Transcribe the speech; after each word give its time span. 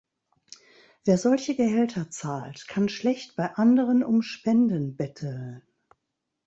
Wer 1.05 1.19
solche 1.19 1.53
Gehälter 1.53 2.09
zahlt, 2.09 2.67
kann 2.67 2.89
schlecht 2.89 3.35
bei 3.35 3.53
anderen 3.53 4.03
um 4.03 4.23
Spenden 4.23 4.95
betteln. 4.95 5.61